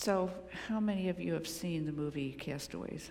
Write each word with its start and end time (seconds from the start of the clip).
So, 0.00 0.30
how 0.68 0.78
many 0.78 1.08
of 1.08 1.18
you 1.18 1.32
have 1.32 1.48
seen 1.48 1.84
the 1.84 1.90
movie 1.90 2.30
Castaways? 2.38 3.10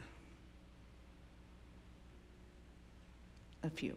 A 3.63 3.69
few. 3.69 3.93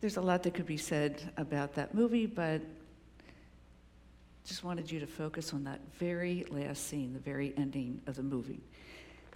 There's 0.00 0.16
a 0.16 0.20
lot 0.20 0.42
that 0.42 0.54
could 0.54 0.66
be 0.66 0.76
said 0.76 1.22
about 1.36 1.74
that 1.74 1.94
movie, 1.94 2.26
but 2.26 2.62
just 4.44 4.64
wanted 4.64 4.90
you 4.90 4.98
to 4.98 5.06
focus 5.06 5.54
on 5.54 5.62
that 5.62 5.78
very 6.00 6.44
last 6.50 6.88
scene, 6.88 7.12
the 7.12 7.20
very 7.20 7.54
ending 7.56 8.00
of 8.08 8.16
the 8.16 8.24
movie. 8.24 8.60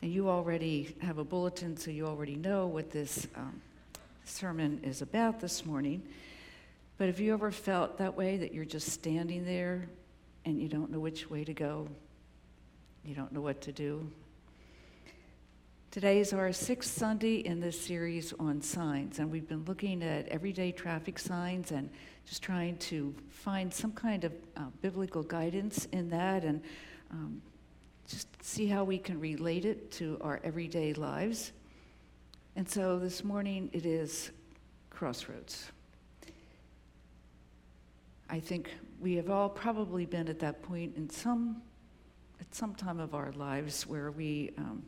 And 0.02 0.12
you 0.12 0.28
already 0.28 0.96
have 1.02 1.18
a 1.18 1.24
bulletin, 1.24 1.76
so 1.76 1.92
you 1.92 2.08
already 2.08 2.34
know 2.34 2.66
what 2.66 2.90
this 2.90 3.28
um, 3.36 3.62
sermon 4.24 4.80
is 4.82 5.00
about 5.00 5.38
this 5.38 5.64
morning. 5.64 6.02
But 6.98 7.06
have 7.06 7.20
you 7.20 7.32
ever 7.34 7.52
felt 7.52 7.98
that 7.98 8.16
way 8.16 8.36
that 8.38 8.52
you're 8.52 8.64
just 8.64 8.88
standing 8.88 9.44
there 9.44 9.86
and 10.44 10.60
you 10.60 10.66
don't 10.66 10.90
know 10.90 10.98
which 10.98 11.30
way 11.30 11.44
to 11.44 11.54
go? 11.54 11.86
You 13.06 13.14
don't 13.14 13.30
know 13.30 13.40
what 13.40 13.60
to 13.60 13.72
do? 13.72 14.10
Today 15.92 16.18
is 16.18 16.32
our 16.32 16.52
sixth 16.52 16.98
Sunday 16.98 17.36
in 17.36 17.60
this 17.60 17.80
series 17.80 18.34
on 18.40 18.60
signs, 18.60 19.20
and 19.20 19.30
we've 19.30 19.46
been 19.46 19.64
looking 19.64 20.02
at 20.02 20.26
everyday 20.26 20.72
traffic 20.72 21.16
signs 21.16 21.70
and 21.70 21.88
just 22.26 22.42
trying 22.42 22.76
to 22.78 23.14
find 23.30 23.72
some 23.72 23.92
kind 23.92 24.24
of 24.24 24.32
uh, 24.56 24.62
biblical 24.82 25.22
guidance 25.22 25.84
in 25.92 26.10
that 26.10 26.42
and 26.42 26.60
um, 27.12 27.40
just 28.08 28.26
see 28.42 28.66
how 28.66 28.82
we 28.82 28.98
can 28.98 29.20
relate 29.20 29.64
it 29.64 29.92
to 29.92 30.18
our 30.20 30.40
everyday 30.42 30.92
lives. 30.92 31.52
And 32.56 32.68
so 32.68 32.98
this 32.98 33.22
morning 33.22 33.70
it 33.72 33.86
is 33.86 34.32
crossroads. 34.90 35.70
I 38.28 38.40
think 38.40 38.68
we 39.00 39.14
have 39.14 39.30
all 39.30 39.48
probably 39.48 40.06
been 40.06 40.26
at 40.26 40.40
that 40.40 40.64
point 40.64 40.96
in 40.96 41.08
some 41.08 41.62
at 42.48 42.54
some 42.54 42.74
time 42.74 43.00
of 43.00 43.14
our 43.14 43.32
lives 43.32 43.86
where 43.86 44.10
we 44.10 44.50
um, 44.58 44.82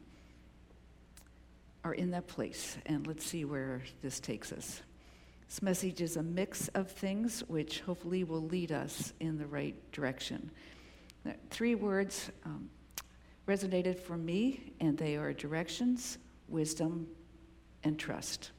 are 1.85 1.95
in 1.95 2.11
that 2.11 2.27
place, 2.27 2.77
and 2.87 3.07
let's 3.07 3.25
see 3.25 3.45
where 3.45 3.83
this 4.03 4.21
takes 4.21 4.53
us. 4.53 4.83
This 5.49 5.63
message 5.63 6.01
is 6.01 6.17
a 6.17 6.23
mix 6.23 6.69
of 6.69 6.91
things 6.91 7.41
which 7.49 7.81
hopefully 7.81 8.25
will 8.25 8.43
lead 8.43 8.71
us 8.71 9.13
in 9.21 9.39
the 9.39 9.47
right 9.47 9.75
direction. 9.93 10.51
Three 11.51 11.75
words 11.75 12.31
um, 12.45 12.69
resonated 13.47 13.99
for 13.99 14.17
me, 14.17 14.73
and 14.81 14.97
they 14.97 15.17
are 15.17 15.33
directions, 15.33 16.19
wisdom, 16.49 17.07
and 17.83 17.99
trust. 17.99 18.51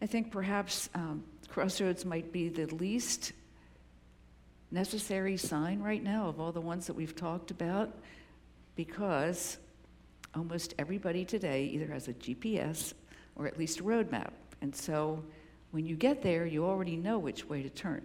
I 0.00 0.06
think 0.06 0.30
perhaps 0.30 0.88
um, 0.94 1.24
Crossroads 1.48 2.04
might 2.04 2.32
be 2.32 2.48
the 2.48 2.66
least 2.66 3.32
necessary 4.74 5.36
sign 5.36 5.80
right 5.80 6.02
now 6.02 6.26
of 6.26 6.40
all 6.40 6.50
the 6.50 6.60
ones 6.60 6.86
that 6.88 6.94
we've 6.94 7.14
talked 7.14 7.52
about 7.52 7.96
because 8.74 9.58
almost 10.34 10.74
everybody 10.80 11.24
today 11.24 11.66
either 11.66 11.86
has 11.86 12.08
a 12.08 12.12
GPS 12.14 12.92
or 13.36 13.46
at 13.46 13.56
least 13.56 13.78
a 13.78 13.84
road 13.84 14.10
map. 14.10 14.34
And 14.62 14.74
so 14.74 15.22
when 15.70 15.86
you 15.86 15.94
get 15.94 16.22
there, 16.22 16.44
you 16.44 16.64
already 16.64 16.96
know 16.96 17.18
which 17.18 17.48
way 17.48 17.62
to 17.62 17.70
turn. 17.70 18.02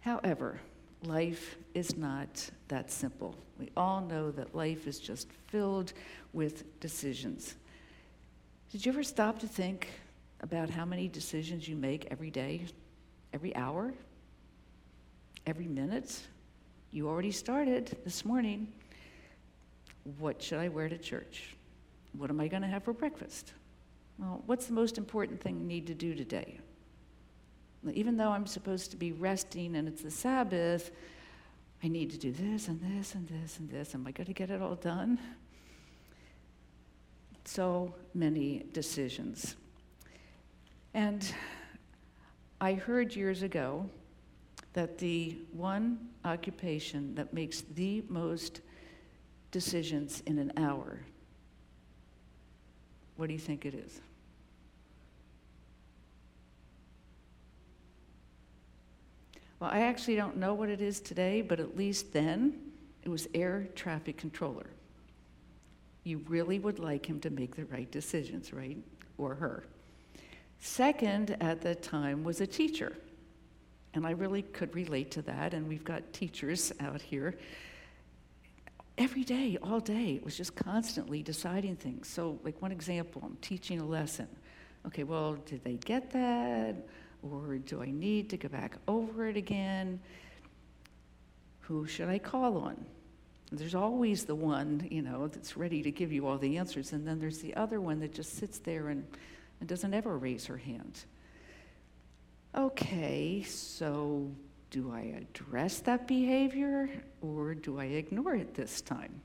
However, 0.00 0.60
life 1.02 1.56
is 1.74 1.96
not 1.96 2.48
that 2.68 2.92
simple. 2.92 3.34
We 3.58 3.70
all 3.76 4.02
know 4.02 4.30
that 4.30 4.54
life 4.54 4.86
is 4.86 5.00
just 5.00 5.28
filled 5.48 5.92
with 6.34 6.78
decisions. 6.78 7.56
Did 8.70 8.86
you 8.86 8.92
ever 8.92 9.02
stop 9.02 9.40
to 9.40 9.48
think 9.48 9.88
about 10.40 10.70
how 10.70 10.84
many 10.84 11.08
decisions 11.08 11.66
you 11.66 11.74
make 11.74 12.06
every 12.12 12.30
day, 12.30 12.66
every 13.32 13.56
hour, 13.56 13.92
every 15.46 15.68
minute. 15.68 16.20
You 16.90 17.08
already 17.08 17.30
started 17.30 17.96
this 18.04 18.24
morning. 18.24 18.66
What 20.18 20.42
should 20.42 20.58
I 20.58 20.68
wear 20.68 20.88
to 20.88 20.98
church? 20.98 21.54
What 22.12 22.30
am 22.30 22.40
I 22.40 22.48
going 22.48 22.62
to 22.62 22.68
have 22.68 22.82
for 22.82 22.92
breakfast? 22.92 23.52
Well, 24.18 24.42
what's 24.46 24.66
the 24.66 24.72
most 24.72 24.98
important 24.98 25.40
thing 25.40 25.58
I 25.60 25.64
need 25.64 25.86
to 25.86 25.94
do 25.94 26.14
today? 26.14 26.58
Even 27.92 28.16
though 28.16 28.30
I'm 28.30 28.46
supposed 28.46 28.90
to 28.90 28.96
be 28.96 29.12
resting 29.12 29.76
and 29.76 29.86
it's 29.86 30.02
the 30.02 30.10
Sabbath, 30.10 30.90
I 31.84 31.88
need 31.88 32.10
to 32.10 32.18
do 32.18 32.32
this 32.32 32.66
and 32.66 32.80
this 32.80 33.14
and 33.14 33.28
this 33.28 33.58
and 33.60 33.70
this. 33.70 33.94
Am 33.94 34.04
I 34.04 34.10
going 34.10 34.26
to 34.26 34.32
get 34.32 34.50
it 34.50 34.60
all 34.60 34.74
done? 34.74 35.18
So 37.44 37.94
many 38.14 38.64
decisions. 38.72 39.54
And 40.94 41.32
I 42.60 42.72
heard 42.72 43.14
years 43.14 43.42
ago 43.42 43.88
that 44.76 44.98
the 44.98 45.34
one 45.52 45.98
occupation 46.26 47.14
that 47.14 47.32
makes 47.32 47.62
the 47.62 48.04
most 48.10 48.60
decisions 49.50 50.22
in 50.26 50.38
an 50.38 50.52
hour, 50.58 51.00
what 53.16 53.28
do 53.28 53.32
you 53.32 53.38
think 53.38 53.64
it 53.64 53.72
is? 53.72 54.02
Well, 59.60 59.70
I 59.72 59.80
actually 59.80 60.16
don't 60.16 60.36
know 60.36 60.52
what 60.52 60.68
it 60.68 60.82
is 60.82 61.00
today, 61.00 61.40
but 61.40 61.58
at 61.58 61.74
least 61.74 62.12
then 62.12 62.60
it 63.02 63.08
was 63.08 63.28
air 63.32 63.68
traffic 63.74 64.18
controller. 64.18 64.66
You 66.04 66.18
really 66.28 66.58
would 66.58 66.78
like 66.78 67.06
him 67.06 67.18
to 67.20 67.30
make 67.30 67.56
the 67.56 67.64
right 67.64 67.90
decisions, 67.90 68.52
right? 68.52 68.76
Or 69.16 69.36
her. 69.36 69.64
Second 70.60 71.34
at 71.40 71.62
the 71.62 71.74
time 71.74 72.24
was 72.24 72.42
a 72.42 72.46
teacher. 72.46 72.94
And 73.96 74.06
I 74.06 74.10
really 74.10 74.42
could 74.42 74.74
relate 74.74 75.10
to 75.12 75.22
that. 75.22 75.54
And 75.54 75.66
we've 75.66 75.82
got 75.84 76.12
teachers 76.12 76.70
out 76.80 77.00
here. 77.00 77.34
Every 78.98 79.24
day, 79.24 79.56
all 79.62 79.80
day, 79.80 80.16
it 80.16 80.24
was 80.24 80.36
just 80.36 80.54
constantly 80.54 81.22
deciding 81.22 81.76
things. 81.76 82.06
So, 82.06 82.38
like 82.44 82.60
one 82.60 82.72
example, 82.72 83.22
I'm 83.24 83.38
teaching 83.40 83.80
a 83.80 83.84
lesson. 83.84 84.28
Okay, 84.86 85.02
well, 85.02 85.36
did 85.46 85.64
they 85.64 85.74
get 85.74 86.10
that? 86.10 86.76
Or 87.22 87.56
do 87.56 87.82
I 87.82 87.90
need 87.90 88.28
to 88.30 88.36
go 88.36 88.48
back 88.48 88.76
over 88.86 89.28
it 89.28 89.36
again? 89.38 89.98
Who 91.60 91.86
should 91.86 92.08
I 92.08 92.18
call 92.18 92.58
on? 92.58 92.84
There's 93.50 93.74
always 93.74 94.26
the 94.26 94.34
one, 94.34 94.86
you 94.90 95.00
know, 95.00 95.28
that's 95.28 95.56
ready 95.56 95.82
to 95.82 95.90
give 95.90 96.12
you 96.12 96.26
all 96.26 96.36
the 96.36 96.58
answers. 96.58 96.92
And 96.92 97.08
then 97.08 97.18
there's 97.18 97.38
the 97.38 97.54
other 97.56 97.80
one 97.80 98.00
that 98.00 98.12
just 98.12 98.36
sits 98.36 98.58
there 98.58 98.88
and, 98.88 99.06
and 99.60 99.68
doesn't 99.68 99.94
ever 99.94 100.18
raise 100.18 100.44
her 100.46 100.58
hand 100.58 101.04
okay, 102.56 103.42
so 103.42 104.30
do 104.70 104.90
I 104.92 105.16
address 105.16 105.78
that 105.80 106.06
behavior 106.06 106.88
or 107.20 107.54
do 107.54 107.78
I 107.78 107.84
ignore 107.84 108.34
it 108.34 108.54
this 108.54 108.80
time? 108.80 109.20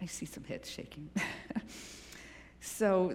I 0.00 0.06
see 0.06 0.26
some 0.26 0.44
heads 0.44 0.70
shaking. 0.70 1.08
so 2.60 3.14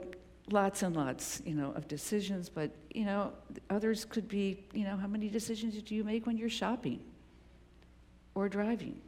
lots 0.52 0.82
and 0.82 0.96
lots, 0.96 1.42
you 1.46 1.54
know, 1.54 1.72
of 1.74 1.88
decisions, 1.88 2.50
but 2.50 2.72
you 2.94 3.06
know, 3.06 3.34
others 3.70 4.06
could 4.06 4.28
be, 4.28 4.64
you 4.74 4.84
know, 4.84 4.98
how 4.98 5.08
many 5.08 5.30
decisions 5.30 5.80
do 5.82 5.94
you 5.94 6.04
make 6.04 6.26
when 6.26 6.38
you're 6.38 6.50
shopping 6.50 7.00
or 8.34 8.50
driving 8.50 9.00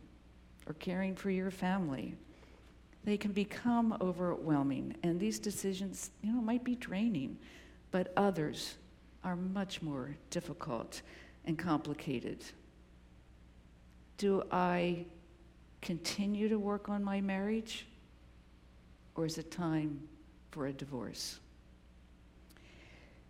or 0.67 0.73
caring 0.75 1.15
for 1.15 1.31
your 1.31 1.51
family? 1.51 2.15
They 3.03 3.17
can 3.17 3.31
become 3.31 3.97
overwhelming, 3.99 4.95
and 5.01 5.19
these 5.19 5.39
decisions, 5.39 6.11
you 6.21 6.31
know, 6.31 6.39
might 6.39 6.63
be 6.63 6.75
draining, 6.75 7.39
but 7.89 8.13
others 8.15 8.75
are 9.23 9.35
much 9.35 9.81
more 9.81 10.15
difficult 10.29 11.01
and 11.45 11.57
complicated. 11.57 12.43
Do 14.17 14.43
I 14.51 15.05
continue 15.81 16.49
to 16.49 16.59
work 16.59 16.89
on 16.89 17.03
my 17.03 17.21
marriage, 17.21 17.87
or 19.15 19.25
is 19.25 19.37
it 19.37 19.51
time 19.51 20.07
for 20.51 20.67
a 20.67 20.73
divorce? 20.73 21.39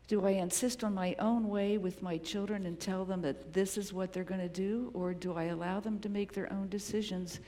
Do 0.08 0.26
I 0.26 0.32
insist 0.32 0.84
on 0.84 0.94
my 0.94 1.16
own 1.20 1.48
way 1.48 1.78
with 1.78 2.02
my 2.02 2.18
children 2.18 2.66
and 2.66 2.78
tell 2.78 3.06
them 3.06 3.22
that 3.22 3.54
this 3.54 3.78
is 3.78 3.94
what 3.94 4.12
they're 4.12 4.26
going 4.26 4.42
to 4.42 4.50
do, 4.50 4.92
or 4.94 5.14
do 5.14 5.34
I 5.34 5.46
allow 5.46 5.80
them 5.80 6.00
to 6.00 6.10
make 6.10 6.34
their 6.34 6.52
own 6.52 6.68
decisions 6.68 7.40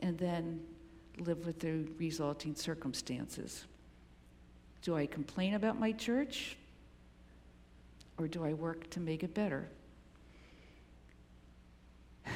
and 0.00 0.18
then 0.18 0.60
live 1.18 1.46
with 1.46 1.60
the 1.60 1.86
resulting 1.98 2.54
circumstances? 2.54 3.64
Do 4.82 4.94
I 4.94 5.06
complain 5.06 5.54
about 5.54 5.80
my 5.80 5.92
church 5.92 6.58
or 8.18 8.28
do 8.28 8.44
I 8.44 8.52
work 8.52 8.88
to 8.90 9.00
make 9.00 9.22
it 9.22 9.34
better? 9.34 9.68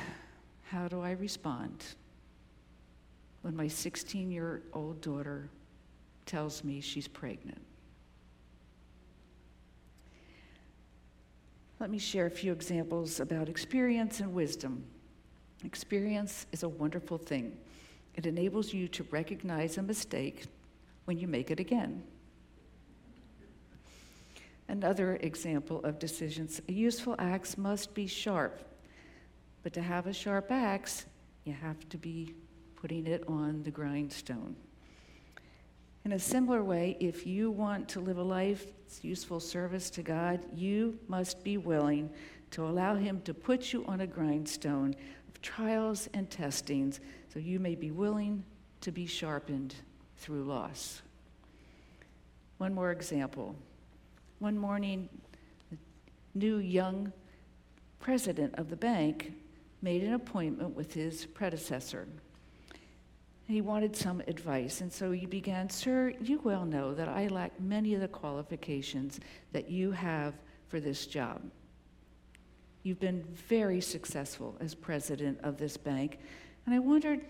How 0.64 0.88
do 0.88 1.00
I 1.00 1.12
respond 1.12 1.84
when 3.42 3.54
my 3.54 3.68
16 3.68 4.30
year 4.30 4.62
old 4.72 5.00
daughter 5.00 5.48
tells 6.24 6.64
me 6.64 6.80
she's 6.80 7.08
pregnant? 7.08 7.60
Let 11.78 11.90
me 11.90 11.98
share 11.98 12.26
a 12.26 12.30
few 12.30 12.52
examples 12.52 13.20
about 13.20 13.48
experience 13.48 14.20
and 14.20 14.32
wisdom. 14.32 14.84
Experience 15.64 16.46
is 16.52 16.62
a 16.62 16.68
wonderful 16.68 17.18
thing. 17.18 17.56
It 18.14 18.24
enables 18.24 18.72
you 18.72 18.88
to 18.88 19.02
recognize 19.10 19.76
a 19.76 19.82
mistake 19.82 20.44
when 21.04 21.18
you 21.18 21.28
make 21.28 21.50
it 21.50 21.60
again. 21.60 22.02
Another 24.68 25.16
example 25.16 25.80
of 25.84 25.98
decisions 25.98 26.60
a 26.68 26.72
useful 26.72 27.14
axe 27.18 27.56
must 27.56 27.94
be 27.94 28.06
sharp. 28.06 28.62
But 29.62 29.72
to 29.74 29.82
have 29.82 30.06
a 30.06 30.12
sharp 30.12 30.50
axe, 30.50 31.06
you 31.44 31.52
have 31.52 31.88
to 31.88 31.98
be 31.98 32.34
putting 32.74 33.06
it 33.06 33.24
on 33.28 33.62
the 33.62 33.70
grindstone. 33.70 34.56
In 36.04 36.12
a 36.12 36.18
similar 36.18 36.62
way, 36.62 36.96
if 37.00 37.26
you 37.26 37.50
want 37.50 37.88
to 37.88 38.00
live 38.00 38.18
a 38.18 38.22
life 38.22 38.66
that's 38.66 39.02
useful 39.02 39.40
service 39.40 39.90
to 39.90 40.02
God, 40.02 40.44
you 40.54 40.98
must 41.08 41.42
be 41.42 41.56
willing 41.56 42.10
to 42.52 42.64
allow 42.64 42.94
Him 42.94 43.20
to 43.22 43.34
put 43.34 43.72
you 43.72 43.84
on 43.86 44.00
a 44.00 44.06
grindstone 44.06 44.94
of 45.28 45.42
trials 45.42 46.08
and 46.14 46.30
testings 46.30 47.00
so 47.32 47.40
you 47.40 47.58
may 47.58 47.74
be 47.74 47.90
willing 47.90 48.44
to 48.82 48.92
be 48.92 49.06
sharpened 49.06 49.74
through 50.16 50.44
loss. 50.44 51.02
One 52.58 52.72
more 52.72 52.92
example. 52.92 53.56
One 54.38 54.58
morning, 54.58 55.08
the 55.70 55.78
new 56.34 56.58
young 56.58 57.10
president 58.00 58.54
of 58.56 58.68
the 58.68 58.76
bank 58.76 59.32
made 59.80 60.02
an 60.02 60.12
appointment 60.12 60.76
with 60.76 60.92
his 60.92 61.24
predecessor. 61.24 62.06
He 63.48 63.62
wanted 63.62 63.96
some 63.96 64.20
advice, 64.26 64.82
and 64.82 64.92
so 64.92 65.10
he 65.10 65.24
began, 65.24 65.70
Sir, 65.70 66.12
you 66.20 66.40
well 66.44 66.66
know 66.66 66.92
that 66.92 67.08
I 67.08 67.28
lack 67.28 67.58
many 67.60 67.94
of 67.94 68.02
the 68.02 68.08
qualifications 68.08 69.20
that 69.52 69.70
you 69.70 69.92
have 69.92 70.34
for 70.68 70.80
this 70.80 71.06
job. 71.06 71.40
You've 72.82 73.00
been 73.00 73.24
very 73.48 73.80
successful 73.80 74.56
as 74.60 74.74
president 74.74 75.38
of 75.44 75.56
this 75.56 75.78
bank, 75.78 76.18
and 76.66 76.74
I 76.74 76.78
wondered, 76.78 77.22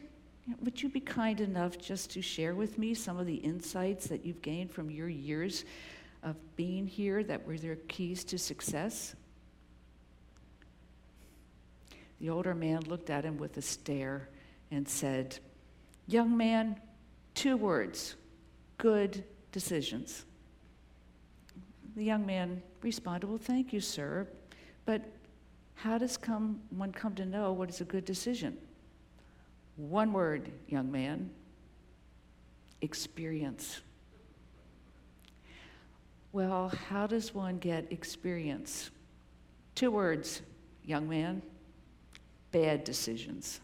would 0.60 0.82
you 0.82 0.88
be 0.88 1.00
kind 1.00 1.40
enough 1.40 1.78
just 1.78 2.10
to 2.12 2.22
share 2.22 2.56
with 2.56 2.78
me 2.78 2.94
some 2.94 3.18
of 3.18 3.26
the 3.26 3.36
insights 3.36 4.08
that 4.08 4.24
you've 4.24 4.42
gained 4.42 4.72
from 4.72 4.90
your 4.90 5.08
years 5.08 5.64
of 6.26 6.36
being 6.56 6.86
here 6.86 7.22
that 7.22 7.46
were 7.46 7.56
their 7.56 7.76
keys 7.76 8.24
to 8.24 8.36
success? 8.36 9.14
The 12.20 12.28
older 12.28 12.54
man 12.54 12.80
looked 12.80 13.08
at 13.10 13.24
him 13.24 13.38
with 13.38 13.56
a 13.56 13.62
stare 13.62 14.28
and 14.70 14.86
said, 14.86 15.38
Young 16.08 16.36
man, 16.36 16.80
two 17.34 17.56
words 17.56 18.16
good 18.78 19.24
decisions. 19.52 20.26
The 21.94 22.04
young 22.04 22.26
man 22.26 22.60
responded, 22.82 23.28
Well, 23.28 23.38
thank 23.38 23.72
you, 23.72 23.80
sir, 23.80 24.26
but 24.84 25.02
how 25.74 25.96
does 25.96 26.16
come, 26.16 26.60
one 26.70 26.92
come 26.92 27.14
to 27.14 27.24
know 27.24 27.52
what 27.52 27.70
is 27.70 27.80
a 27.80 27.84
good 27.84 28.04
decision? 28.04 28.58
One 29.76 30.12
word, 30.12 30.50
young 30.68 30.90
man 30.90 31.30
experience. 32.80 33.80
Well, 36.36 36.70
how 36.90 37.06
does 37.06 37.34
one 37.34 37.56
get 37.56 37.90
experience? 37.90 38.90
Two 39.74 39.90
words, 39.90 40.42
young 40.84 41.08
man 41.08 41.40
bad 42.52 42.84
decisions. 42.84 43.62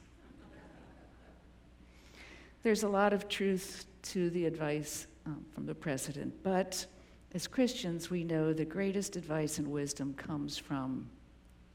There's 2.63 2.83
a 2.83 2.89
lot 2.89 3.13
of 3.13 3.29
truth 3.29 3.85
to 4.05 4.31
the 4.31 4.47
advice 4.47 5.07
um, 5.27 5.45
from 5.55 5.67
the 5.67 5.75
president, 5.75 6.33
but 6.43 6.87
as 7.35 7.47
Christians, 7.47 8.09
we 8.09 8.25
know 8.25 8.55
the 8.55 8.65
greatest 8.65 9.17
advice 9.17 9.59
and 9.59 9.69
wisdom 9.69 10.15
comes 10.15 10.57
from 10.57 11.11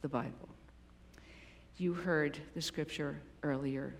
the 0.01 0.09
Bible. 0.09 0.49
You 1.77 1.93
heard 1.93 2.39
the 2.55 2.61
scripture 2.63 3.21
earlier. 3.43 3.93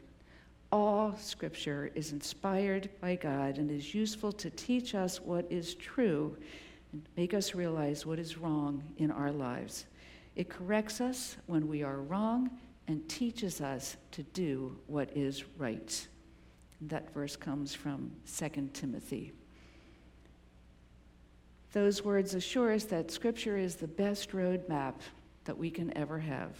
All 0.71 1.15
scripture 1.15 1.91
is 1.93 2.11
inspired 2.11 2.89
by 2.99 3.17
God 3.17 3.59
and 3.59 3.69
is 3.69 3.93
useful 3.93 4.31
to 4.31 4.49
teach 4.49 4.95
us 4.95 5.21
what 5.21 5.45
is 5.51 5.75
true 5.75 6.35
make 7.15 7.33
us 7.33 7.55
realize 7.55 8.05
what 8.05 8.19
is 8.19 8.37
wrong 8.37 8.83
in 8.97 9.11
our 9.11 9.31
lives. 9.31 9.85
It 10.35 10.49
corrects 10.49 11.01
us 11.01 11.37
when 11.47 11.67
we 11.67 11.83
are 11.83 12.01
wrong 12.01 12.49
and 12.87 13.07
teaches 13.09 13.59
us 13.59 13.97
to 14.11 14.23
do 14.23 14.77
what 14.87 15.09
is 15.15 15.43
right. 15.57 16.07
That 16.81 17.13
verse 17.13 17.35
comes 17.35 17.73
from 17.73 18.11
2 18.37 18.69
Timothy. 18.73 19.33
Those 21.73 22.03
words 22.03 22.33
assure 22.33 22.71
us 22.71 22.85
that 22.85 23.11
Scripture 23.11 23.57
is 23.57 23.75
the 23.75 23.87
best 23.87 24.31
roadmap 24.31 24.95
that 25.45 25.57
we 25.57 25.69
can 25.69 25.95
ever 25.97 26.19
have. 26.19 26.55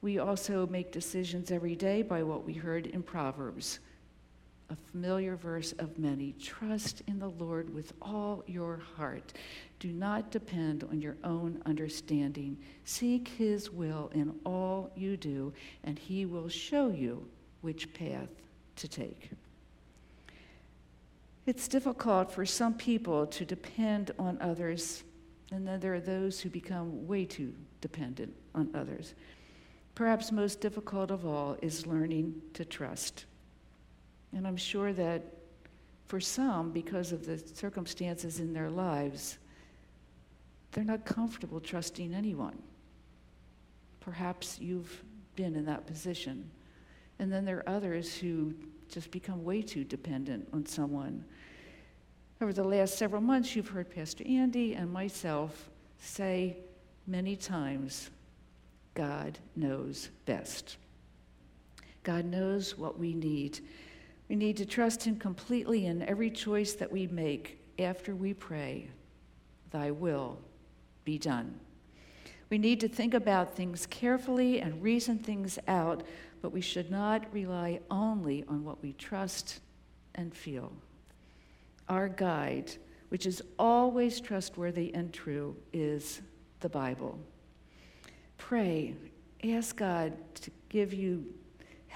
We 0.00 0.18
also 0.18 0.66
make 0.66 0.92
decisions 0.92 1.50
every 1.50 1.74
day 1.74 2.02
by 2.02 2.22
what 2.22 2.44
we 2.44 2.52
heard 2.52 2.86
in 2.86 3.02
Proverbs, 3.02 3.80
a 4.70 4.76
familiar 4.90 5.36
verse 5.36 5.72
of 5.78 5.98
many. 5.98 6.32
Trust 6.40 7.02
in 7.06 7.18
the 7.18 7.30
Lord 7.30 7.72
with 7.72 7.92
all 8.02 8.42
your 8.46 8.80
heart. 8.96 9.32
Do 9.78 9.92
not 9.92 10.30
depend 10.30 10.84
on 10.84 11.00
your 11.00 11.16
own 11.22 11.62
understanding. 11.66 12.56
Seek 12.84 13.28
His 13.28 13.70
will 13.70 14.10
in 14.14 14.34
all 14.44 14.90
you 14.96 15.16
do, 15.16 15.52
and 15.84 15.98
He 15.98 16.26
will 16.26 16.48
show 16.48 16.88
you 16.88 17.28
which 17.60 17.92
path 17.94 18.28
to 18.76 18.88
take. 18.88 19.30
It's 21.46 21.68
difficult 21.68 22.32
for 22.32 22.44
some 22.44 22.74
people 22.74 23.26
to 23.28 23.44
depend 23.44 24.10
on 24.18 24.36
others, 24.40 25.04
and 25.52 25.66
then 25.66 25.78
there 25.78 25.94
are 25.94 26.00
those 26.00 26.40
who 26.40 26.50
become 26.50 27.06
way 27.06 27.24
too 27.24 27.54
dependent 27.80 28.34
on 28.54 28.68
others. 28.74 29.14
Perhaps 29.94 30.32
most 30.32 30.60
difficult 30.60 31.10
of 31.10 31.24
all 31.24 31.56
is 31.62 31.86
learning 31.86 32.42
to 32.54 32.64
trust. 32.64 33.26
And 34.36 34.46
I'm 34.46 34.58
sure 34.58 34.92
that 34.92 35.22
for 36.08 36.20
some, 36.20 36.70
because 36.70 37.10
of 37.10 37.24
the 37.24 37.38
circumstances 37.38 38.38
in 38.38 38.52
their 38.52 38.68
lives, 38.68 39.38
they're 40.72 40.84
not 40.84 41.06
comfortable 41.06 41.58
trusting 41.58 42.12
anyone. 42.12 42.62
Perhaps 44.00 44.58
you've 44.60 45.02
been 45.36 45.56
in 45.56 45.64
that 45.64 45.86
position. 45.86 46.50
And 47.18 47.32
then 47.32 47.46
there 47.46 47.58
are 47.60 47.68
others 47.76 48.14
who 48.14 48.52
just 48.90 49.10
become 49.10 49.42
way 49.42 49.62
too 49.62 49.84
dependent 49.84 50.46
on 50.52 50.66
someone. 50.66 51.24
Over 52.42 52.52
the 52.52 52.62
last 52.62 52.98
several 52.98 53.22
months, 53.22 53.56
you've 53.56 53.68
heard 53.68 53.90
Pastor 53.90 54.22
Andy 54.28 54.74
and 54.74 54.92
myself 54.92 55.70
say 55.98 56.58
many 57.06 57.36
times 57.36 58.10
God 58.92 59.38
knows 59.56 60.10
best. 60.26 60.76
God 62.02 62.26
knows 62.26 62.76
what 62.76 62.98
we 62.98 63.14
need. 63.14 63.60
We 64.28 64.36
need 64.36 64.56
to 64.58 64.66
trust 64.66 65.04
Him 65.04 65.16
completely 65.16 65.86
in 65.86 66.02
every 66.02 66.30
choice 66.30 66.72
that 66.74 66.90
we 66.90 67.06
make 67.06 67.60
after 67.78 68.14
we 68.14 68.34
pray, 68.34 68.90
Thy 69.70 69.90
will 69.90 70.38
be 71.04 71.18
done. 71.18 71.60
We 72.48 72.58
need 72.58 72.80
to 72.80 72.88
think 72.88 73.12
about 73.12 73.56
things 73.56 73.86
carefully 73.86 74.60
and 74.60 74.82
reason 74.82 75.18
things 75.18 75.58
out 75.66 76.04
but 76.46 76.52
we 76.52 76.60
should 76.60 76.92
not 76.92 77.26
rely 77.32 77.80
only 77.90 78.44
on 78.48 78.64
what 78.64 78.80
we 78.80 78.92
trust 78.92 79.58
and 80.14 80.32
feel. 80.32 80.72
Our 81.88 82.08
guide, 82.08 82.70
which 83.08 83.26
is 83.26 83.42
always 83.58 84.20
trustworthy 84.20 84.94
and 84.94 85.12
true, 85.12 85.56
is 85.72 86.22
the 86.60 86.68
Bible. 86.68 87.18
Pray, 88.38 88.94
ask 89.42 89.76
God 89.76 90.12
to 90.36 90.50
give 90.68 90.92
you 90.92 91.26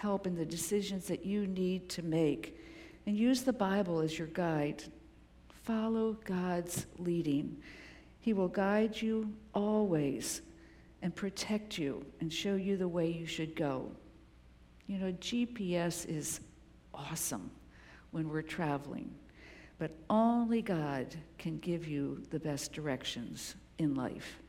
help 0.01 0.27
in 0.27 0.35
the 0.35 0.47
decisions 0.47 1.07
that 1.09 1.27
you 1.27 1.47
need 1.47 1.87
to 1.91 2.03
make, 2.03 2.57
and 3.05 3.15
use 3.19 3.43
the 3.43 3.53
Bible 3.53 4.01
as 4.01 4.19
your 4.19 4.29
guide. 4.29 4.83
Follow 5.65 6.15
God's 6.25 6.87
leading. 6.99 7.59
He 8.19 8.33
will 8.33 8.49
guide 8.49 9.01
you 9.01 9.31
always 9.53 10.41
and 11.03 11.15
protect 11.15 11.77
you 11.77 12.07
and 12.21 12.33
show 12.33 12.55
you 12.55 12.79
the 12.79 12.89
way 12.89 13.11
you 13.11 13.27
should 13.27 13.55
go. 13.55 13.93
You 14.87 14.97
know, 14.97 15.13
GPS 15.13 16.09
is 16.09 16.41
awesome 16.95 17.51
when 18.11 18.27
we're 18.31 18.41
traveling, 18.41 19.15
but 19.79 19.91
only 20.09 20.63
God 20.63 21.15
can 21.37 21.59
give 21.59 21.87
you 21.87 22.23
the 22.31 22.41
best 22.41 22.73
directions 22.73 23.55
in 23.77 23.95
life. 23.95 24.41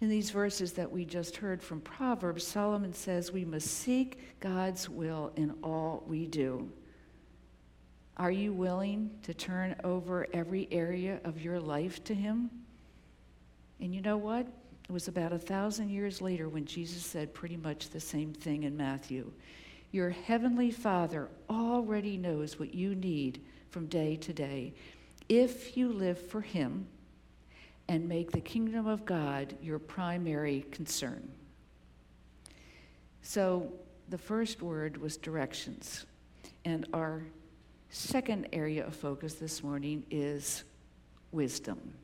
In 0.00 0.08
these 0.08 0.30
verses 0.30 0.72
that 0.72 0.90
we 0.90 1.04
just 1.04 1.36
heard 1.36 1.62
from 1.62 1.80
Proverbs, 1.80 2.46
Solomon 2.46 2.92
says 2.92 3.32
we 3.32 3.44
must 3.44 3.68
seek 3.68 4.40
God's 4.40 4.88
will 4.88 5.32
in 5.36 5.54
all 5.62 6.04
we 6.06 6.26
do. 6.26 6.70
Are 8.16 8.30
you 8.30 8.52
willing 8.52 9.10
to 9.22 9.34
turn 9.34 9.74
over 9.82 10.26
every 10.32 10.68
area 10.70 11.20
of 11.24 11.40
your 11.40 11.58
life 11.58 12.04
to 12.04 12.14
Him? 12.14 12.50
And 13.80 13.94
you 13.94 14.02
know 14.02 14.16
what? 14.16 14.46
It 14.88 14.92
was 14.92 15.08
about 15.08 15.32
a 15.32 15.38
thousand 15.38 15.88
years 15.88 16.20
later 16.20 16.48
when 16.48 16.66
Jesus 16.66 17.04
said 17.04 17.32
pretty 17.32 17.56
much 17.56 17.90
the 17.90 18.00
same 18.00 18.32
thing 18.32 18.64
in 18.64 18.76
Matthew. 18.76 19.32
Your 19.90 20.10
heavenly 20.10 20.70
Father 20.70 21.28
already 21.48 22.16
knows 22.16 22.58
what 22.58 22.74
you 22.74 22.94
need 22.94 23.40
from 23.70 23.86
day 23.86 24.16
to 24.16 24.32
day 24.32 24.74
if 25.28 25.76
you 25.76 25.88
live 25.88 26.18
for 26.18 26.40
Him 26.40 26.86
and 27.88 28.08
make 28.08 28.32
the 28.32 28.40
kingdom 28.40 28.86
of 28.86 29.04
God 29.04 29.54
your 29.60 29.78
primary 29.78 30.64
concern. 30.70 31.30
So 33.22 33.72
the 34.08 34.18
first 34.18 34.62
word 34.62 34.96
was 34.96 35.16
directions. 35.16 36.06
And 36.64 36.86
our 36.92 37.22
second 37.90 38.48
area 38.52 38.86
of 38.86 38.94
focus 38.94 39.34
this 39.34 39.62
morning 39.62 40.04
is 40.10 40.64
wisdom. 41.32 41.94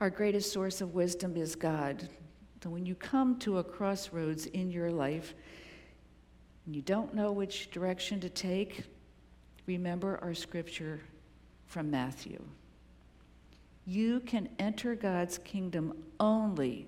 Our 0.00 0.10
greatest 0.10 0.52
source 0.52 0.80
of 0.80 0.94
wisdom 0.94 1.36
is 1.36 1.54
God. 1.54 2.08
So 2.62 2.70
when 2.70 2.86
you 2.86 2.94
come 2.94 3.38
to 3.40 3.58
a 3.58 3.64
crossroads 3.64 4.46
in 4.46 4.70
your 4.70 4.90
life 4.90 5.34
and 6.66 6.74
you 6.74 6.82
don't 6.82 7.14
know 7.14 7.32
which 7.32 7.70
direction 7.70 8.20
to 8.20 8.28
take, 8.28 8.84
remember 9.66 10.18
our 10.22 10.34
scripture 10.34 11.00
from 11.66 11.90
Matthew. 11.90 12.42
You 13.86 14.20
can 14.20 14.48
enter 14.58 14.94
God's 14.94 15.38
kingdom 15.38 16.04
only 16.20 16.86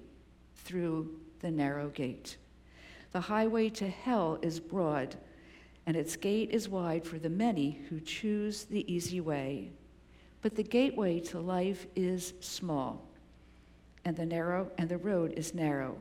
through 0.56 1.10
the 1.40 1.50
narrow 1.50 1.88
gate. 1.88 2.36
The 3.12 3.20
highway 3.20 3.68
to 3.70 3.88
hell 3.88 4.38
is 4.42 4.60
broad, 4.60 5.16
and 5.86 5.96
its 5.96 6.16
gate 6.16 6.50
is 6.50 6.68
wide 6.68 7.04
for 7.04 7.18
the 7.18 7.30
many 7.30 7.82
who 7.88 8.00
choose 8.00 8.64
the 8.64 8.90
easy 8.92 9.20
way. 9.20 9.70
But 10.40 10.54
the 10.54 10.62
gateway 10.62 11.20
to 11.20 11.40
life 11.40 11.86
is 11.96 12.34
small, 12.40 13.06
and 14.04 14.16
the 14.16 14.26
narrow 14.26 14.70
and 14.78 14.88
the 14.88 14.98
road 14.98 15.32
is 15.36 15.54
narrow, 15.54 15.96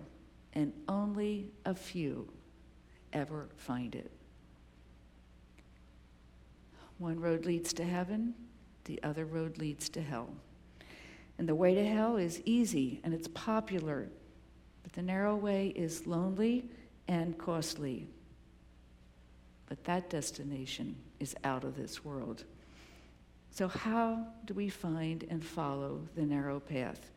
and 0.53 0.73
only 0.87 1.47
a 1.65 1.73
few 1.73 2.27
ever 3.13 3.47
find 3.55 3.95
it. 3.95 4.11
One 6.99 7.19
road 7.19 7.45
leads 7.45 7.73
to 7.73 7.83
heaven, 7.83 8.33
the 8.85 9.01
other 9.01 9.25
road 9.25 9.57
leads 9.57 9.89
to 9.89 10.01
hell. 10.01 10.29
And 11.37 11.47
the 11.47 11.55
way 11.55 11.73
to 11.73 11.85
hell 11.85 12.17
is 12.17 12.41
easy 12.45 12.99
and 13.03 13.13
it's 13.13 13.27
popular, 13.29 14.07
but 14.83 14.93
the 14.93 15.01
narrow 15.01 15.35
way 15.35 15.67
is 15.75 16.05
lonely 16.05 16.65
and 17.07 17.37
costly. 17.37 18.07
But 19.67 19.83
that 19.85 20.09
destination 20.09 20.95
is 21.19 21.35
out 21.43 21.63
of 21.63 21.75
this 21.75 22.05
world. 22.05 22.43
So, 23.51 23.67
how 23.67 24.25
do 24.45 24.53
we 24.53 24.69
find 24.69 25.25
and 25.29 25.43
follow 25.43 26.01
the 26.15 26.23
narrow 26.23 26.59
path? 26.59 27.11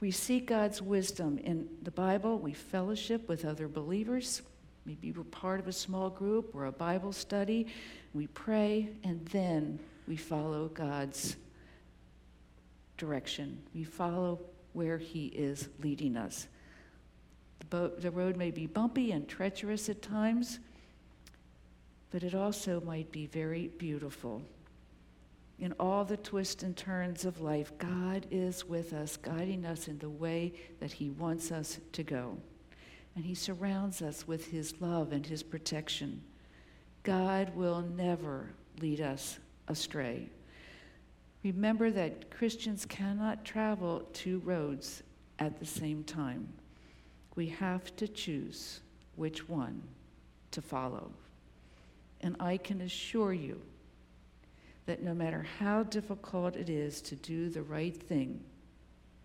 We 0.00 0.10
seek 0.10 0.46
God's 0.46 0.82
wisdom 0.82 1.38
in 1.38 1.68
the 1.82 1.90
Bible, 1.90 2.38
we 2.38 2.52
fellowship 2.52 3.28
with 3.28 3.44
other 3.44 3.66
believers. 3.66 4.42
Maybe 4.84 5.10
we're 5.10 5.24
part 5.24 5.58
of 5.58 5.66
a 5.66 5.72
small 5.72 6.10
group 6.10 6.54
or 6.54 6.66
a 6.66 6.72
Bible 6.72 7.12
study. 7.12 7.66
We 8.14 8.28
pray, 8.28 8.90
and 9.02 9.26
then 9.26 9.80
we 10.06 10.16
follow 10.16 10.68
God's 10.68 11.36
direction. 12.96 13.62
We 13.74 13.84
follow 13.84 14.40
where 14.72 14.98
He 14.98 15.26
is 15.26 15.68
leading 15.80 16.16
us. 16.16 16.48
The, 17.70 17.92
the 17.98 18.10
road 18.10 18.36
may 18.36 18.50
be 18.50 18.66
bumpy 18.66 19.12
and 19.12 19.28
treacherous 19.28 19.88
at 19.88 20.02
times, 20.02 20.58
but 22.10 22.22
it 22.22 22.34
also 22.34 22.80
might 22.80 23.10
be 23.10 23.26
very 23.26 23.68
beautiful. 23.68 24.42
In 25.58 25.72
all 25.80 26.04
the 26.04 26.18
twists 26.18 26.62
and 26.62 26.76
turns 26.76 27.24
of 27.24 27.40
life, 27.40 27.72
God 27.78 28.26
is 28.30 28.64
with 28.66 28.92
us, 28.92 29.16
guiding 29.16 29.64
us 29.64 29.88
in 29.88 29.98
the 29.98 30.10
way 30.10 30.52
that 30.80 30.92
He 30.92 31.10
wants 31.10 31.50
us 31.50 31.80
to 31.92 32.02
go. 32.02 32.36
And 33.14 33.24
He 33.24 33.34
surrounds 33.34 34.02
us 34.02 34.28
with 34.28 34.50
His 34.50 34.80
love 34.80 35.12
and 35.12 35.24
His 35.24 35.42
protection. 35.42 36.22
God 37.02 37.54
will 37.56 37.80
never 37.80 38.50
lead 38.80 39.00
us 39.00 39.38
astray. 39.68 40.28
Remember 41.46 41.92
that 41.92 42.28
Christians 42.28 42.84
cannot 42.84 43.44
travel 43.44 44.02
two 44.12 44.40
roads 44.40 45.04
at 45.38 45.60
the 45.60 45.64
same 45.64 46.02
time. 46.02 46.48
We 47.36 47.46
have 47.50 47.94
to 47.96 48.08
choose 48.08 48.80
which 49.14 49.48
one 49.48 49.80
to 50.50 50.60
follow. 50.60 51.12
And 52.20 52.34
I 52.40 52.56
can 52.56 52.80
assure 52.80 53.32
you 53.32 53.62
that 54.86 55.04
no 55.04 55.14
matter 55.14 55.46
how 55.60 55.84
difficult 55.84 56.56
it 56.56 56.68
is 56.68 57.00
to 57.02 57.14
do 57.14 57.48
the 57.48 57.62
right 57.62 57.96
thing, 57.96 58.42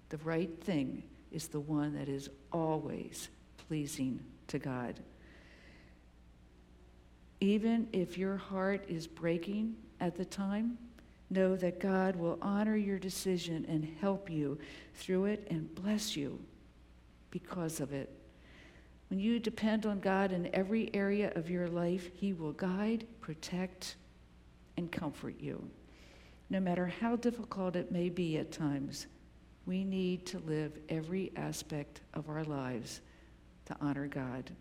the 0.10 0.18
right 0.18 0.64
thing 0.64 1.02
is 1.32 1.48
the 1.48 1.60
one 1.60 1.96
that 1.96 2.08
is 2.08 2.30
always 2.54 3.30
pleasing 3.68 4.20
to 4.46 4.60
God. 4.60 5.00
Even 7.40 7.88
if 7.92 8.16
your 8.16 8.38
heart 8.38 8.86
is 8.88 9.08
breaking 9.08 9.76
at 10.00 10.16
the 10.16 10.26
time, 10.26 10.78
know 11.32 11.56
that 11.56 11.80
God 11.80 12.16
will 12.16 12.38
honor 12.42 12.76
your 12.76 13.00
decision 13.00 13.66
and 13.68 13.96
help 14.00 14.30
you 14.30 14.60
through 14.94 15.26
it 15.26 15.48
and 15.50 15.74
bless 15.74 16.16
you 16.16 16.40
because 17.32 17.80
of 17.80 17.94
it. 17.94 18.10
When 19.10 19.20
you 19.20 19.40
depend 19.40 19.86
on 19.86 20.00
God 20.00 20.32
in 20.32 20.54
every 20.54 20.90
area 20.94 21.34
of 21.36 21.50
your 21.50 21.68
life, 21.68 22.10
He 22.14 22.34
will 22.34 22.54
guide, 22.54 23.06
protect, 23.20 23.96
and 24.78 24.92
comfort 24.92 25.36
you. 25.40 25.70
No 26.50 26.60
matter 26.60 26.88
how 26.88 27.16
difficult 27.16 27.76
it 27.76 27.92
may 27.92 28.10
be 28.10 28.38
at 28.38 28.52
times, 28.52 29.08
we 29.66 29.84
need 29.84 30.26
to 30.28 30.40
live 30.40 30.78
every 30.90 31.32
aspect 31.36 32.02
of 32.14 32.30
our 32.30 32.44
lives 32.44 33.02
to 33.66 33.76
honor 33.80 34.08
God. 34.08 34.52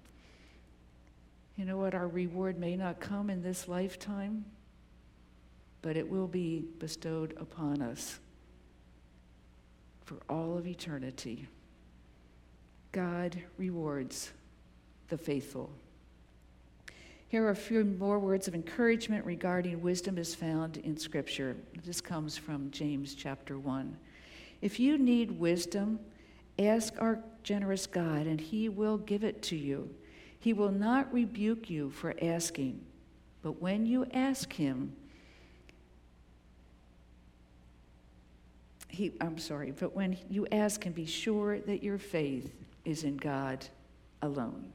You 1.57 1.65
know 1.65 1.79
what? 1.79 1.95
Our 1.95 2.09
reward 2.09 2.59
may 2.59 2.77
not 2.77 3.01
come 3.01 3.29
in 3.31 3.43
this 3.43 3.69
lifetime, 3.69 4.45
but 5.83 5.97
it 5.97 6.09
will 6.09 6.27
be 6.27 6.65
bestowed 6.79 7.35
upon 7.39 7.83
us 7.83 8.19
for 10.05 10.19
all 10.29 10.59
of 10.59 10.67
eternity. 10.67 11.47
God 12.93 13.41
rewards 13.57 14.33
the 15.09 15.17
faithful. 15.17 15.71
Here 17.29 17.45
are 17.45 17.51
a 17.51 17.57
few 17.57 17.85
more 17.85 18.19
words 18.19 18.49
of 18.49 18.57
encouragement 18.57 19.25
regarding 19.25 19.81
wisdom 19.81 20.19
is 20.19 20.35
found 20.35 20.79
in 20.79 20.97
Scripture. 20.97 21.57
This 21.85 22.01
comes 22.01 22.37
from 22.37 22.73
James 22.73 23.15
chapter 23.15 23.57
1. 23.57 23.97
If 24.63 24.81
you 24.81 24.99
need 24.99 25.39
wisdom, 25.39 26.01
ask 26.59 26.93
our 27.01 27.21
generous 27.45 27.87
God, 27.87 28.27
and 28.27 28.41
he 28.41 28.69
will 28.69 28.99
give 28.99 29.23
it 29.23 29.43
to 29.43 29.57
you. 29.57 29.89
He 30.41 30.53
will 30.53 30.73
not 30.73 31.13
rebuke 31.13 31.71
you 31.71 31.91
for 31.91 32.17
asking, 32.21 32.81
but 33.43 33.63
when 33.63 33.87
you 33.87 34.07
ask 34.13 34.53
him, 34.53 34.97
he, 38.91 39.13
I'm 39.21 39.39
sorry, 39.39 39.73
but 39.73 39.95
when 39.95 40.19
you 40.29 40.47
ask 40.53 40.85
him, 40.85 40.93
be 40.93 41.07
sure 41.07 41.59
that 41.61 41.83
your 41.83 41.99
faith 41.99 42.53
is 42.85 43.05
in 43.05 43.17
God 43.17 43.67
alone. 44.23 44.73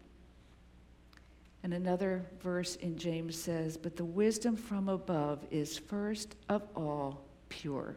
And 1.63 1.73
another 1.73 2.23
verse 2.41 2.75
in 2.75 2.97
James 2.97 3.37
says, 3.37 3.75
But 3.75 3.95
the 3.95 4.05
wisdom 4.05 4.55
from 4.55 4.87
above 4.87 5.43
is 5.49 5.77
first 5.77 6.35
of 6.47 6.61
all 6.75 7.25
pure. 7.49 7.95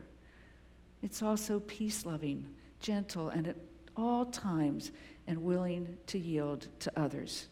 It's 1.02 1.22
also 1.22 1.60
peace 1.60 2.06
loving, 2.06 2.46
gentle, 2.80 3.28
and 3.28 3.46
at 3.46 3.56
all 3.96 4.24
times, 4.24 4.90
and 5.26 5.42
willing 5.42 5.96
to 6.06 6.18
yield 6.18 6.68
to 6.80 6.92
others. 6.98 7.46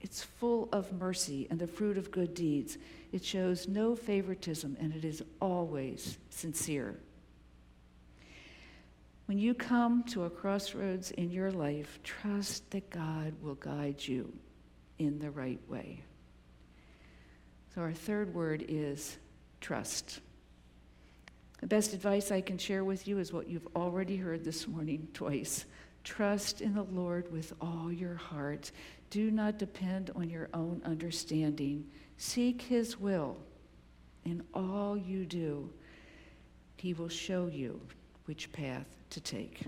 It's 0.00 0.22
full 0.22 0.68
of 0.72 0.92
mercy 0.92 1.46
and 1.50 1.58
the 1.58 1.66
fruit 1.66 1.96
of 1.96 2.10
good 2.10 2.34
deeds. 2.34 2.76
It 3.12 3.24
shows 3.24 3.68
no 3.68 3.94
favoritism, 3.94 4.76
and 4.80 4.92
it 4.92 5.04
is 5.04 5.22
always 5.40 6.18
sincere. 6.30 6.98
When 9.26 9.38
you 9.38 9.54
come 9.54 10.04
to 10.04 10.24
a 10.24 10.30
crossroads 10.30 11.10
in 11.12 11.30
your 11.30 11.50
life, 11.50 11.98
trust 12.02 12.70
that 12.72 12.90
God 12.90 13.32
will 13.40 13.54
guide 13.54 14.06
you 14.06 14.32
in 14.98 15.18
the 15.18 15.30
right 15.30 15.60
way. 15.68 16.02
So, 17.74 17.80
our 17.80 17.92
third 17.92 18.34
word 18.34 18.64
is 18.68 19.16
trust. 19.60 20.20
The 21.60 21.66
best 21.66 21.94
advice 21.94 22.30
I 22.30 22.42
can 22.42 22.58
share 22.58 22.84
with 22.84 23.08
you 23.08 23.18
is 23.18 23.32
what 23.32 23.48
you've 23.48 23.66
already 23.74 24.16
heard 24.16 24.44
this 24.44 24.68
morning 24.68 25.08
twice. 25.14 25.64
Trust 26.04 26.60
in 26.60 26.74
the 26.74 26.82
Lord 26.82 27.32
with 27.32 27.54
all 27.62 27.90
your 27.90 28.16
heart. 28.16 28.70
Do 29.08 29.30
not 29.30 29.58
depend 29.58 30.10
on 30.14 30.28
your 30.28 30.50
own 30.52 30.82
understanding. 30.84 31.86
Seek 32.18 32.60
His 32.60 33.00
will 33.00 33.38
in 34.26 34.42
all 34.52 34.98
you 34.98 35.24
do. 35.24 35.70
He 36.76 36.92
will 36.92 37.08
show 37.08 37.46
you 37.46 37.80
which 38.24 38.52
path 38.52 38.86
to 39.10 39.20
take. 39.20 39.62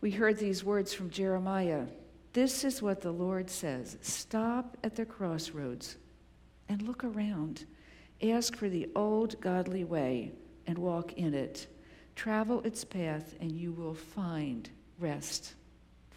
We 0.00 0.10
heard 0.10 0.38
these 0.38 0.64
words 0.64 0.92
from 0.92 1.10
Jeremiah 1.10 1.86
this 2.32 2.64
is 2.64 2.80
what 2.80 3.02
the 3.02 3.12
Lord 3.12 3.50
says 3.50 3.98
Stop 4.00 4.76
at 4.82 4.96
the 4.96 5.04
crossroads 5.04 5.96
and 6.68 6.82
look 6.82 7.04
around. 7.04 7.66
Ask 8.22 8.56
for 8.56 8.68
the 8.68 8.88
old 8.94 9.40
godly 9.40 9.84
way 9.84 10.32
and 10.66 10.78
walk 10.78 11.14
in 11.14 11.34
it. 11.34 11.66
Travel 12.14 12.62
its 12.62 12.84
path, 12.84 13.34
and 13.40 13.52
you 13.52 13.72
will 13.72 13.94
find 13.94 14.70
rest 14.98 15.54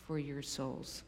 for 0.07 0.19
your 0.19 0.41
souls. 0.41 1.03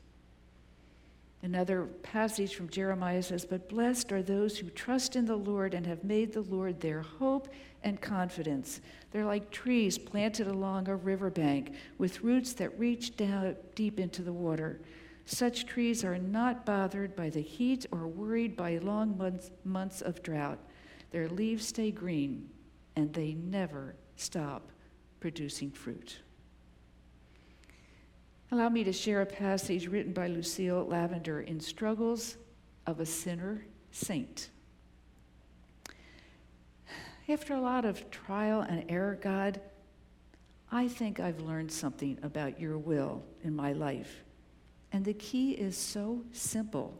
Another 1.43 1.85
passage 2.01 2.55
from 2.55 2.69
Jeremiah 2.69 3.21
says, 3.21 3.45
But 3.45 3.69
blessed 3.69 4.11
are 4.11 4.23
those 4.23 4.57
who 4.57 4.69
trust 4.71 5.15
in 5.15 5.25
the 5.25 5.35
Lord 5.35 5.73
and 5.73 5.85
have 5.85 6.03
made 6.03 6.33
the 6.33 6.41
Lord 6.41 6.81
their 6.81 7.01
hope 7.01 7.47
and 7.83 8.01
confidence. 8.01 8.81
They're 9.11 9.25
like 9.25 9.51
trees 9.51 9.97
planted 9.97 10.47
along 10.47 10.89
a 10.89 10.95
riverbank 10.95 11.73
with 11.99 12.23
roots 12.23 12.53
that 12.53 12.77
reach 12.79 13.15
down 13.15 13.55
deep 13.75 13.99
into 13.99 14.23
the 14.23 14.33
water. 14.33 14.81
Such 15.25 15.65
trees 15.65 16.03
are 16.03 16.17
not 16.17 16.65
bothered 16.65 17.15
by 17.15 17.29
the 17.29 17.41
heat 17.41 17.85
or 17.91 18.07
worried 18.07 18.55
by 18.55 18.77
long 18.77 19.15
months, 19.17 19.51
months 19.63 20.01
of 20.01 20.23
drought. 20.23 20.59
Their 21.11 21.29
leaves 21.29 21.67
stay 21.67 21.91
green 21.91 22.49
and 22.95 23.13
they 23.13 23.33
never 23.33 23.95
stop 24.15 24.71
producing 25.19 25.69
fruit. 25.69 26.17
Allow 28.49 28.69
me 28.69 28.85
to 28.85 28.93
share 28.93 29.21
a 29.21 29.25
passage 29.25 29.87
written 29.87 30.13
by 30.13 30.27
Lucille 30.27 30.85
Lavender 30.85 31.41
in 31.41 31.59
Struggles 31.59 32.37
of 32.85 33.01
a 33.01 33.05
Sinner 33.05 33.65
Saint. 33.91 34.49
After 37.27 37.55
a 37.55 37.59
lot 37.59 37.83
of 37.83 38.09
trial 38.09 38.61
and 38.61 38.85
error, 38.87 39.19
God, 39.21 39.59
I 40.71 40.87
think 40.87 41.19
I've 41.19 41.41
learned 41.41 41.69
something 41.73 42.17
about 42.23 42.57
your 42.57 42.77
will 42.77 43.21
in 43.43 43.53
my 43.53 43.73
life. 43.73 44.23
And 44.93 45.03
the 45.03 45.13
key 45.13 45.51
is 45.51 45.75
so 45.75 46.23
simple. 46.31 46.97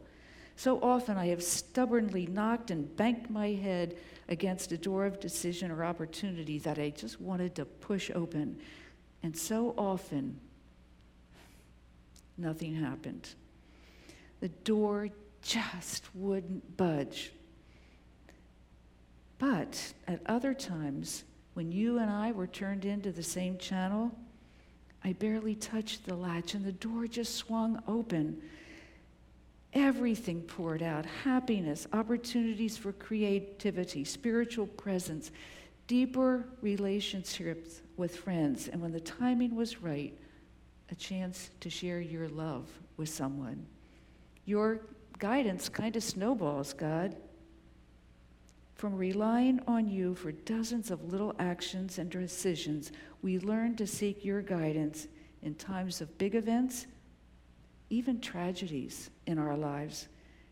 So 0.56 0.78
often 0.82 1.16
I 1.16 1.28
have 1.28 1.42
stubbornly 1.42 2.26
knocked 2.26 2.70
and 2.70 2.94
banked 2.94 3.30
my 3.30 3.52
head 3.52 3.96
against 4.28 4.72
a 4.72 4.76
door 4.76 5.06
of 5.06 5.18
decision 5.18 5.70
or 5.70 5.82
opportunity 5.82 6.58
that 6.58 6.78
I 6.78 6.90
just 6.90 7.22
wanted 7.22 7.54
to 7.54 7.64
push 7.64 8.10
open. 8.14 8.58
And 9.22 9.34
so 9.34 9.72
often, 9.78 10.38
nothing 12.38 12.74
happened. 12.74 13.28
The 14.40 14.48
door 14.48 15.08
just 15.42 16.04
wouldn't 16.14 16.76
budge. 16.76 17.32
But 19.38 19.92
at 20.06 20.20
other 20.26 20.54
times, 20.54 21.24
when 21.54 21.70
you 21.72 21.98
and 21.98 22.10
I 22.10 22.32
were 22.32 22.46
turned 22.46 22.84
into 22.84 23.12
the 23.12 23.22
same 23.22 23.58
channel, 23.58 24.12
I 25.04 25.12
barely 25.12 25.54
touched 25.54 26.06
the 26.06 26.14
latch 26.14 26.54
and 26.54 26.64
the 26.64 26.72
door 26.72 27.06
just 27.06 27.36
swung 27.36 27.82
open. 27.86 28.42
Everything 29.74 30.42
poured 30.42 30.82
out 30.82 31.06
happiness, 31.06 31.86
opportunities 31.92 32.76
for 32.76 32.92
creativity, 32.92 34.04
spiritual 34.04 34.66
presence, 34.66 35.30
deeper 35.86 36.46
relationships 36.62 37.80
with 37.96 38.16
friends, 38.16 38.68
and 38.68 38.80
when 38.80 38.92
the 38.92 39.00
timing 39.00 39.54
was 39.54 39.82
right, 39.82 40.16
a 40.90 40.94
chance 40.94 41.50
to 41.60 41.70
share 41.70 42.00
your 42.00 42.28
love 42.28 42.66
with 42.96 43.08
someone. 43.08 43.66
Your 44.44 44.80
guidance 45.18 45.68
kind 45.68 45.96
of 45.96 46.02
snowballs, 46.02 46.72
God. 46.72 47.16
From 48.74 48.94
relying 48.94 49.60
on 49.66 49.88
you 49.88 50.14
for 50.14 50.32
dozens 50.32 50.90
of 50.90 51.12
little 51.12 51.34
actions 51.38 51.98
and 51.98 52.08
decisions, 52.08 52.92
we 53.22 53.38
learn 53.38 53.74
to 53.76 53.86
seek 53.86 54.24
your 54.24 54.40
guidance 54.40 55.08
in 55.42 55.54
times 55.56 56.00
of 56.00 56.16
big 56.16 56.34
events, 56.34 56.86
even 57.90 58.20
tragedies 58.20 59.10
in 59.26 59.38
our 59.38 59.56
lives. 59.56 60.08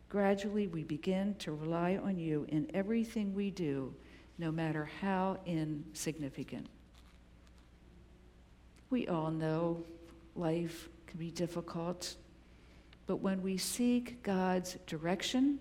Gradually, 0.09 0.67
we 0.67 0.83
begin 0.83 1.35
to 1.39 1.53
rely 1.53 1.99
on 2.03 2.19
you 2.19 2.47
in 2.49 2.69
everything 2.75 3.35
we 3.35 3.51
do, 3.51 3.95
no 4.39 4.51
matter 4.53 4.89
how 5.01 5.39
insignificant. 5.47 6.67
We 8.91 9.09
all 9.09 9.31
know 9.31 9.85
life 10.39 10.89
can 11.07 11.19
be 11.19 11.31
difficult, 11.31 12.17
but 13.07 13.17
when 13.17 13.43
we 13.43 13.57
seek 13.57 14.23
God's 14.23 14.77
direction, 14.87 15.59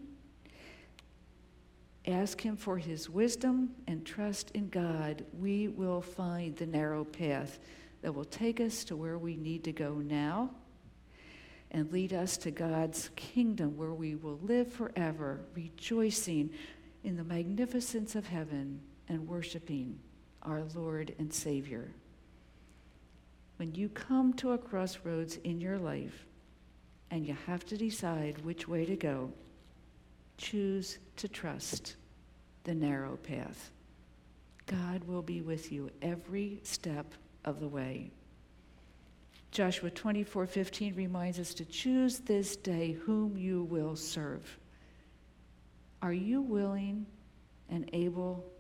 ask 2.07 2.41
Him 2.41 2.55
for 2.57 2.77
His 2.77 3.09
wisdom, 3.09 3.71
and 3.87 4.05
trust 4.05 4.51
in 4.51 4.69
God, 4.69 5.25
we 5.39 5.67
will 5.67 6.01
find 6.01 6.55
the 6.55 6.65
narrow 6.65 7.03
path 7.03 7.59
that 8.01 8.13
will 8.13 8.25
take 8.25 8.59
us 8.59 8.83
to 8.85 8.95
where 8.95 9.17
we 9.17 9.35
need 9.35 9.63
to 9.63 9.71
go 9.71 9.95
now 9.95 10.51
and 11.71 11.91
lead 11.91 12.13
us 12.13 12.37
to 12.37 12.51
God's 12.51 13.09
kingdom 13.15 13.75
where 13.75 13.93
we 13.93 14.15
will 14.15 14.39
live 14.43 14.71
forever, 14.71 15.41
rejoicing 15.53 16.49
in 17.03 17.17
the 17.17 17.23
magnificence 17.23 18.15
of 18.15 18.25
heaven 18.25 18.79
and 19.09 19.27
worshiping 19.27 19.99
our 20.41 20.63
Lord 20.73 21.13
and 21.19 21.33
Savior. 21.33 21.91
When 23.57 23.73
you 23.73 23.89
come 23.89 24.33
to 24.33 24.51
a 24.51 24.57
crossroads 24.57 25.37
in 25.37 25.61
your 25.61 25.77
life 25.77 26.25
and 27.11 27.25
you 27.25 27.35
have 27.45 27.65
to 27.67 27.77
decide 27.77 28.43
which 28.43 28.67
way 28.67 28.85
to 28.85 28.95
go, 28.95 29.31
choose 30.37 30.97
to 31.17 31.27
trust 31.27 31.95
the 32.65 32.75
narrow 32.75 33.15
path. 33.17 33.71
God 34.65 35.03
will 35.05 35.21
be 35.21 35.41
with 35.41 35.71
you 35.71 35.89
every 36.01 36.59
step 36.63 37.13
of 37.45 37.59
the 37.59 37.67
way. 37.67 38.11
Joshua 39.51 39.89
24:15 39.89 40.95
reminds 40.95 41.39
us 41.39 41.53
to 41.53 41.65
choose 41.65 42.19
this 42.19 42.57
day 42.57 42.91
whom 42.91 43.37
you 43.37 43.63
will 43.63 43.95
serve. 43.95 44.59
Are 46.01 46.13
you 46.13 46.41
willing 46.41 47.05
and 47.69 47.89
able 47.93 48.51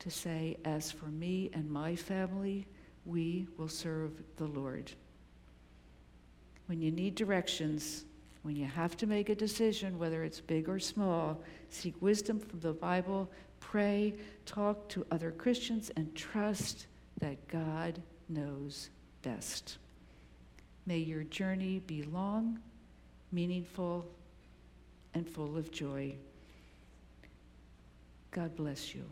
to 0.00 0.10
say 0.10 0.58
as 0.64 0.92
for 0.92 1.06
me 1.06 1.50
and 1.54 1.70
my 1.70 1.96
family, 1.96 2.66
we 3.08 3.48
will 3.56 3.68
serve 3.68 4.12
the 4.36 4.46
Lord? 4.46 4.92
When 6.66 6.80
you 6.80 6.90
need 6.90 7.14
directions, 7.14 8.04
when 8.42 8.54
you 8.54 8.66
have 8.66 8.96
to 8.98 9.06
make 9.06 9.30
a 9.30 9.34
decision, 9.34 9.98
whether 9.98 10.22
it's 10.22 10.40
big 10.40 10.68
or 10.68 10.78
small, 10.78 11.40
seek 11.70 12.00
wisdom 12.02 12.38
from 12.38 12.60
the 12.60 12.74
Bible, 12.74 13.28
pray, 13.60 14.14
talk 14.44 14.88
to 14.90 15.06
other 15.10 15.30
Christians, 15.30 15.90
and 15.96 16.14
trust 16.14 16.86
that 17.20 17.48
God 17.48 18.00
knows 18.28 18.90
best. 19.22 19.78
May 20.86 20.98
your 20.98 21.24
journey 21.24 21.80
be 21.86 22.02
long, 22.02 22.58
meaningful, 23.32 24.06
and 25.14 25.28
full 25.28 25.56
of 25.56 25.72
joy. 25.72 26.14
God 28.30 28.54
bless 28.54 28.94
you, 28.94 29.04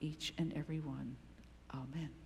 each 0.00 0.32
and 0.38 0.52
every 0.54 0.80
one. 0.80 1.16
Amen. 1.74 2.21